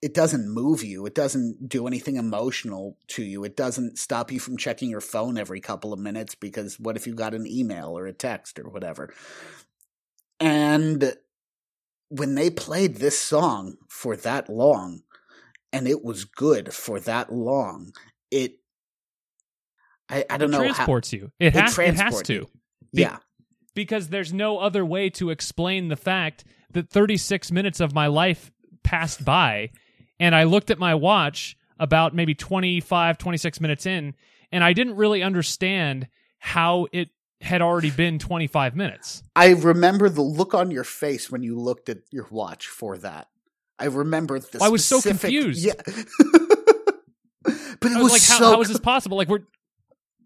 [0.05, 1.07] it doesn't move you.
[1.07, 3.43] It doesn't do anything emotional to you.
[3.43, 7.07] It doesn't stop you from checking your phone every couple of minutes because what if
[7.07, 9.11] you got an email or a text or whatever?
[10.39, 11.15] And
[12.09, 15.01] when they played this song for that long
[15.73, 17.91] and it was good for that long,
[18.29, 18.59] it
[20.07, 21.31] I, I don't it know transports how, you.
[21.39, 22.41] It, has, it has to.
[22.93, 23.17] Be, yeah.
[23.73, 28.51] Because there's no other way to explain the fact that 36 minutes of my life
[28.83, 29.71] passed by
[30.19, 34.15] and I looked at my watch about maybe 25, 26 minutes in,
[34.51, 36.07] and I didn't really understand
[36.39, 37.09] how it
[37.41, 39.23] had already been 25 minutes.
[39.35, 43.27] I remember the look on your face when you looked at your watch for that.
[43.77, 44.59] I remember the.
[44.59, 45.63] Well, I was so confused.
[45.63, 45.95] Yeah, but
[47.45, 49.17] it was, was, like, so how, how is this possible?
[49.17, 49.43] Like we're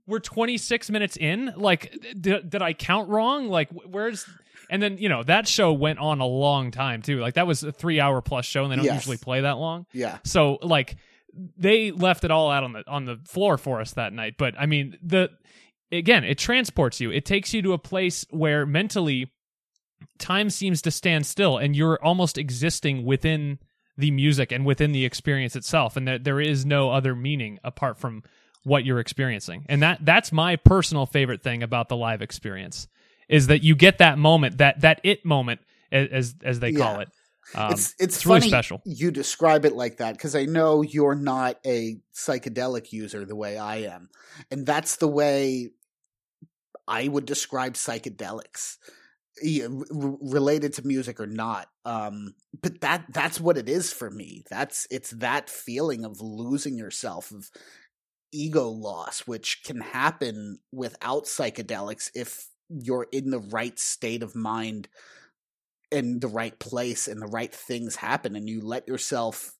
[0.05, 1.53] we're 26 minutes in.
[1.55, 3.47] Like did, did I count wrong?
[3.47, 4.25] Like where's
[4.69, 7.19] and then you know that show went on a long time too.
[7.19, 8.95] Like that was a three hour plus show, and they don't Yes.
[8.95, 9.85] usually play that long.
[9.93, 10.17] Yeah.
[10.23, 10.97] So like
[11.57, 14.35] they left it all out on the on the floor for us that night.
[14.37, 15.29] But I mean the
[15.91, 17.11] again, it transports you.
[17.11, 19.31] It takes you to a place where mentally
[20.17, 23.59] time seems to stand still, and you're almost existing within
[23.97, 27.97] the music and within the experience itself, and that there is no other meaning apart
[27.97, 28.23] from
[28.63, 29.65] what you're experiencing.
[29.67, 32.87] And that that's my personal favorite thing about the live experience
[33.29, 35.61] is that you get that moment, that that it moment,
[35.91, 37.01] as as they call Yeah.
[37.01, 37.09] it.
[37.55, 38.81] Um, it's it's, really funny special.
[38.85, 43.57] You describe it like that because I know you're not a psychedelic user the way
[43.57, 44.09] I am,
[44.51, 45.71] and that's the way
[46.87, 48.77] I would describe psychedelics,
[49.41, 51.69] related to music or not.
[51.85, 54.43] Um, but that that's what it is for me.
[54.49, 57.49] That's it's that feeling of losing yourself of
[58.31, 64.87] ego loss, which can happen without psychedelics if you're in the right state of mind
[65.91, 69.55] in the right place and the right things happen and you let yourself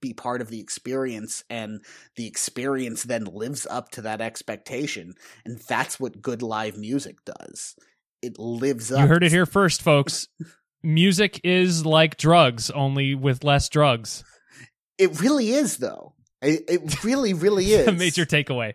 [0.00, 1.80] be part of the experience and
[2.14, 7.74] the experience then lives up to that expectation and that's what good live music does
[8.22, 10.26] it lives up You heard it here first, folks.
[10.84, 14.22] Music is like drugs, only with less drugs.
[14.96, 18.74] it really is though it, it really really is A major takeaway.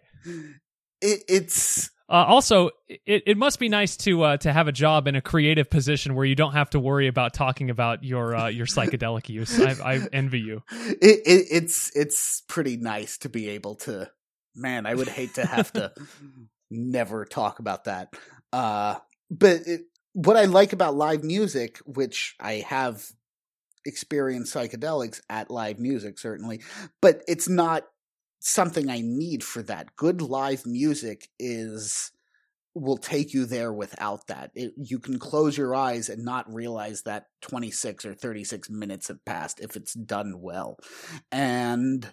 [1.02, 5.08] it, it's Uh, also, it, it must be nice to uh, to have a job
[5.08, 8.48] in a creative position where you don't have to worry about talking about your uh,
[8.48, 9.60] your psychedelic use.
[9.60, 10.63] I, I envy you.
[10.72, 14.10] it, it it's it's pretty nice to be able to
[14.56, 15.92] man i would hate to have to
[16.70, 18.13] never talk about that
[18.52, 18.96] uh
[19.30, 19.82] but it,
[20.13, 23.06] what i like about live music which i have
[23.86, 26.62] experienced psychedelics at live music certainly
[27.02, 27.84] but it's not
[28.43, 29.95] something i need for that.
[29.95, 32.12] Good live music is
[32.75, 34.51] will take you there without that.
[34.56, 39.23] It, you can close your eyes and not realize that 26 or 36 minutes have
[39.25, 40.77] passed if it's done well.
[41.32, 42.12] And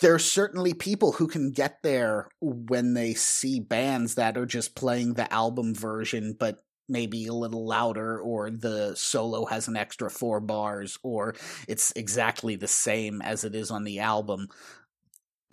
[0.00, 5.14] there's certainly people who can get there when they see bands that are just playing
[5.14, 10.40] the album version but maybe a little louder or the solo has an extra four
[10.40, 11.34] bars or
[11.68, 14.46] it's exactly the same as it is on the album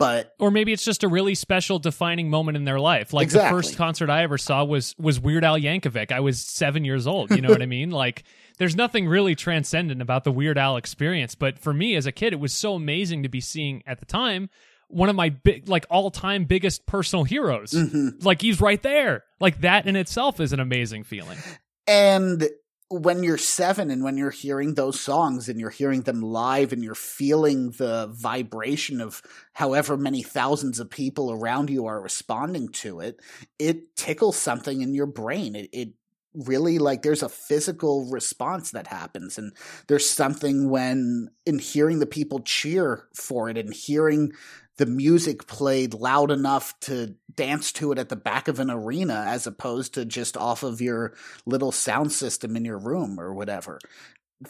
[0.00, 3.12] but Or maybe it's just a really special defining moment in their life.
[3.12, 3.48] Like Exactly.
[3.56, 6.10] the first concert I ever saw was was Weird Al Yankovic.
[6.10, 7.30] I was seven years old.
[7.30, 7.90] You know what I mean?
[8.00, 8.24] Like
[8.58, 11.34] there's nothing really transcendent about the Weird Al experience.
[11.36, 14.06] But for me as a kid, it was so amazing to be seeing at the
[14.06, 14.50] time
[14.88, 17.70] one of my big like all-time biggest personal heroes.
[17.72, 18.24] Mhm.
[18.24, 19.22] Like he's right there.
[19.38, 21.38] Like that in itself is an amazing feeling.
[21.86, 22.48] And
[22.90, 26.82] when you're seven and when you're hearing those songs and you're hearing them live and
[26.82, 29.22] you're feeling the vibration of
[29.52, 33.20] however many thousands of people around you are responding to it,
[33.60, 35.54] it tickles something in your brain.
[35.54, 35.88] It, it
[36.34, 39.52] really like there's a physical response that happens and
[39.88, 44.32] there's something when in hearing the people cheer for it and hearing
[44.80, 49.24] the music played loud enough to dance to it at the back of an arena
[49.28, 51.12] as opposed to just off of your
[51.44, 53.78] little sound system in your room or whatever.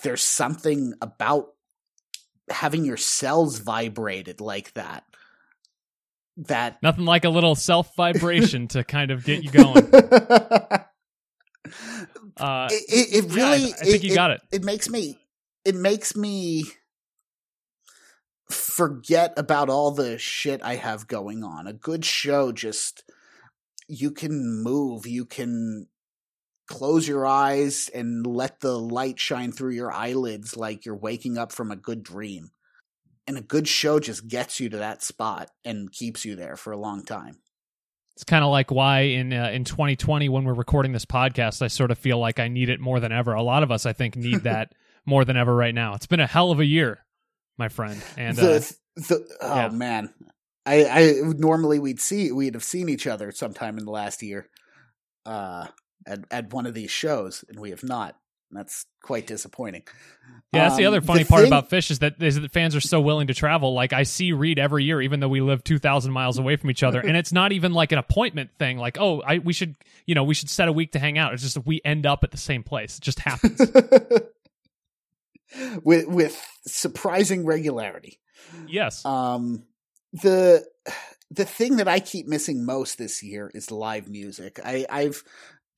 [0.02, 1.48] There's something about
[2.48, 5.02] having your cells vibrated like that.
[6.36, 9.90] That Nothing like a little self vibration to kind of get you going.
[12.36, 14.40] Uh, it, it, it yeah, I- really I think you got it.
[14.52, 15.18] it makes me
[15.64, 16.64] it makes me
[18.48, 21.66] forget about all the shit I have going on.
[21.66, 23.04] A good show just
[23.88, 25.88] you can move, you can
[26.66, 31.52] close your eyes and let the light shine through your eyelids like you're waking up
[31.52, 32.50] from a good dream.
[33.26, 36.72] And a good show just gets you to that spot and keeps you there for
[36.72, 37.38] a long time.
[38.20, 41.68] It's kind of like why in uh, in 2020 when we're recording this podcast, I
[41.68, 43.32] sort of feel like I need it more than ever.
[43.32, 44.74] A lot of us, I think, need that
[45.06, 45.94] more than ever right now.
[45.94, 47.06] It's been a hell of a year,
[47.56, 49.68] my friend, and uh, the, the oh yeah.
[49.70, 50.12] man,
[50.66, 54.50] I, I normally we'd see we'd have seen each other sometime in the last year,
[55.24, 55.68] uh,
[56.06, 58.16] at at one of these shows, and we have not.
[58.52, 59.82] That's quite disappointing.
[60.52, 62.74] yeah, that's the Um, other funny part thing- about Phish is that is that fans
[62.74, 63.74] are so willing to travel.
[63.74, 66.82] Like I see Reed every year, even though we live 2,000 miles away from each
[66.82, 68.76] other, and it's not even like an appointment thing.
[68.78, 69.76] Like oh, I we should
[70.06, 71.32] you know we should set a week to hang out.
[71.32, 72.98] It's just that we end up at the same place.
[72.98, 73.60] It just happens.
[75.82, 78.18] with with surprising regularity.
[78.68, 79.04] yes.
[79.04, 79.64] Um,
[80.12, 80.66] the
[81.30, 84.58] the thing that I keep missing most this year is live music.
[84.64, 85.22] I, I've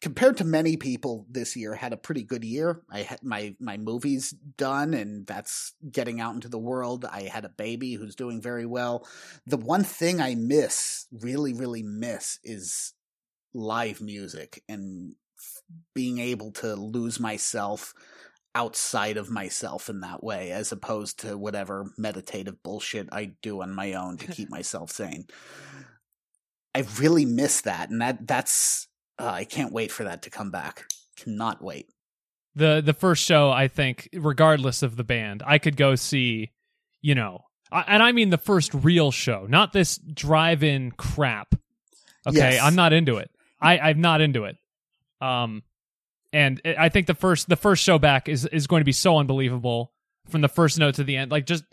[0.03, 2.83] compared to many people this year had a pretty good year.
[2.91, 7.05] I had my my movies done, and that's getting out into the world.
[7.05, 9.07] I had a baby who's doing very well.
[9.47, 12.95] The one thing I miss, really, really miss, is
[13.55, 15.63] live music and f-
[15.95, 17.95] being able to lose myself
[18.55, 23.73] outside of myself in that way as opposed to whatever meditative bullshit I do on
[23.73, 25.27] my own to keep myself sane.
[26.75, 28.89] I really miss that and that that's
[29.23, 30.85] uh, I can't wait for that to come back.
[31.17, 31.87] Cannot wait.
[32.57, 36.51] the the first show i think regardless of the band i could go see
[37.01, 41.55] you know I, and i mean the first real show not this drive-in crap
[42.27, 42.63] okay Yes.
[42.63, 44.57] i'm not into it i i'm not into it
[45.23, 45.63] um
[46.33, 49.17] and i think the first the first show back is is going to be so
[49.17, 49.93] unbelievable
[50.29, 51.65] from the first note to the end like just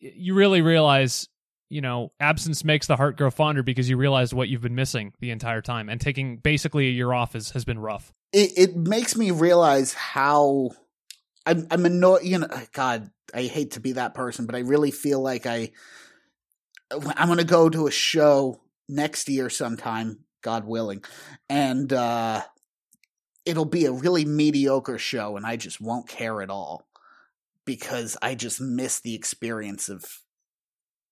[0.00, 1.28] you really realize
[1.70, 5.14] you know absence makes the heart grow fonder because you realize what you've been missing
[5.20, 8.76] the entire time and taking basically a year off is, has been rough It it
[8.76, 10.70] makes me realize how
[11.46, 12.22] I'm I'm annoyed.
[12.22, 15.70] You know, God, I hate to be that person, but I really feel like I
[16.90, 21.04] I'm going to go to a show next year sometime, God willing,
[21.48, 22.42] and uh
[23.46, 26.86] it'll be a really mediocre show, and I just won't care at all
[27.64, 30.04] because I just miss the experience of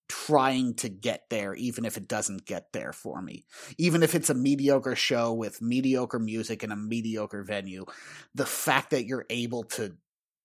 [0.09, 3.45] trying to get there even if it doesn't get there for me.
[3.77, 7.85] Even if it's a mediocre show with mediocre music and a mediocre venue
[8.35, 9.95] the fact that you're able to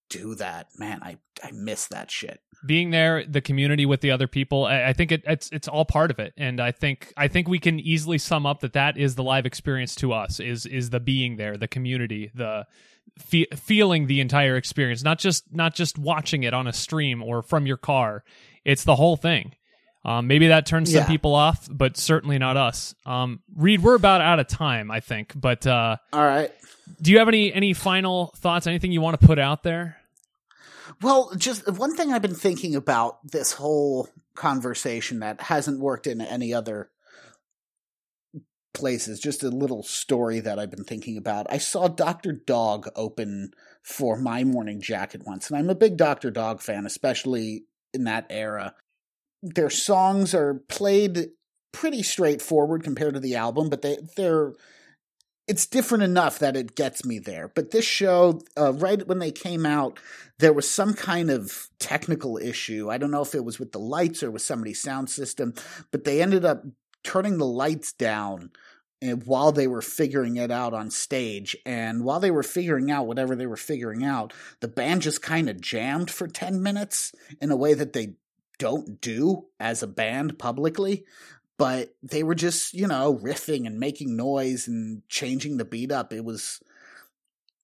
[0.10, 2.40] do that man i i miss that shit.
[2.66, 5.84] Being there, the community with the other people, I, I think it, it's it's all
[5.84, 8.98] part of it, and I think I think we can easily sum up that that
[8.98, 12.66] is the live experience to us is is the being there, the community, the
[13.18, 17.42] fe- feeling the entire experience, not just not just watching it on a stream or
[17.42, 18.24] from your car.
[18.66, 19.54] It's the whole thing.
[20.06, 21.08] Um, maybe that turns some Yeah.
[21.08, 22.94] people off, but certainly not us.
[23.06, 25.32] Um, Reed, we're about out of time, I think.
[25.36, 26.52] But uh, all right
[27.02, 28.68] do you have any any final thoughts?
[28.68, 29.98] Anything you want to put out there?
[31.02, 36.20] Well, just one thing I've been thinking about this whole conversation that hasn't worked in
[36.22, 36.90] any other
[38.74, 41.48] places, just a little story that I've been thinking about.
[41.50, 42.34] I saw Dr.
[42.34, 46.32] Dog open for My Morning Jacket once, and I'm a big Dr.
[46.32, 48.76] Dog fan, especially in that era.
[49.42, 51.30] Their songs are played
[51.72, 54.54] pretty straightforward compared to the album, but they they're
[55.48, 57.50] it's different enough that it gets me there.
[57.54, 60.00] But this show, uh, right when they came out,
[60.40, 62.90] there was some kind of technical issue.
[62.90, 65.54] I don't know if it was with the lights or with somebody's sound system,
[65.92, 66.64] but they ended up
[67.04, 68.52] turning the lights down
[69.26, 71.56] while they were figuring it out on stage.
[71.66, 75.50] And while they were figuring out whatever they were figuring out, the band just kind
[75.50, 78.16] of jammed for 10 minutes in a way that they
[78.60, 81.06] don't do as a band publicly,
[81.58, 86.14] but they were just, you know, riffing and making noise and changing the beat up.
[86.14, 86.62] It was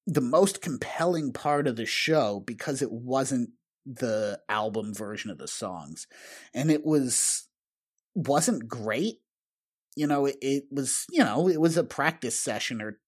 [0.06, 3.52] the most compelling part of the show because it wasn't
[3.86, 6.08] the album version of the songs.
[6.54, 7.48] And it was
[8.16, 9.22] wasn't great.
[10.00, 13.00] You know, it, it was, you know, it was a practice session or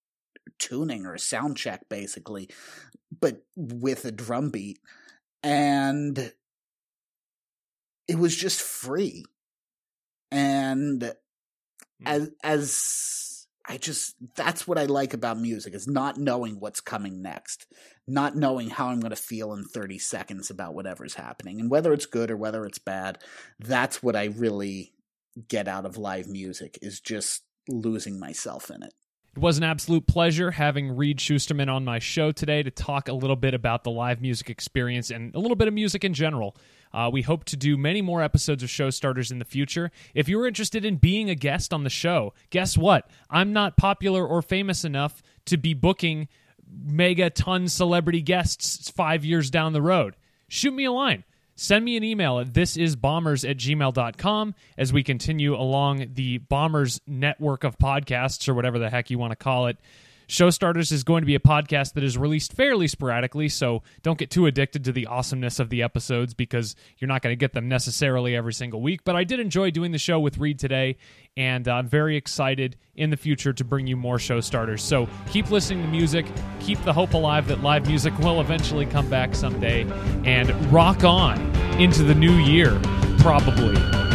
[0.60, 2.50] tuning or sound check basically,
[3.18, 4.80] but with a drum beat.
[5.42, 6.34] And
[8.10, 9.24] it was just free.
[10.32, 11.16] And mm.
[12.06, 17.22] as as I just that's what I like about music is not knowing what's coming
[17.22, 17.68] next,
[18.06, 21.94] not knowing how I'm going to feel in 30 seconds about whatever's happening and whether
[21.94, 23.20] it's good or whether it's bad.
[23.60, 24.92] That's what I really
[25.48, 28.94] get out of live music is just losing myself in it.
[29.34, 33.14] It was an absolute pleasure having Reed Schusterman on my show today to talk a
[33.14, 36.58] little bit about the live music experience and a little bit of music in general.
[36.94, 39.90] Uh, we hope to do many more episodes of Show Starters in the future.
[40.14, 43.10] If you're interested in being a guest on the show, guess what?
[43.30, 46.28] I'm not popular or famous enough to be booking
[46.70, 50.18] mega ton celebrity guests five years down the road.
[50.50, 51.24] Shoot me a line
[51.56, 57.64] send me an email at thisisbombers at gmail.com as we continue along the Bombers network
[57.64, 59.78] of podcasts or whatever the heck you want to call it.
[60.32, 64.18] Show Starters is going to be a podcast that is released fairly sporadically, so don't
[64.18, 67.52] get too addicted to the awesomeness of the episodes because you're not going to get
[67.52, 69.02] them necessarily every single week.
[69.04, 70.96] But I did enjoy doing the show with Reed today,
[71.36, 74.82] and I'm very excited in the future to bring you more Show Starters.
[74.82, 76.26] So keep listening to music,
[76.62, 79.82] keep the hope alive that live music will eventually come back someday,
[80.24, 81.42] and rock on
[81.78, 82.80] into the new year,
[83.18, 84.11] probably.